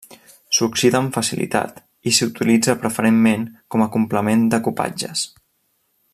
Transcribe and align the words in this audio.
S'oxida 0.59 0.97
amb 1.01 1.11
facilitat 1.17 1.77
i 2.11 2.13
s'utilitza 2.19 2.77
preferentment 2.85 3.45
com 3.75 3.85
a 3.85 3.89
complement 3.99 4.49
de 4.55 4.63
cupatges. 4.69 5.29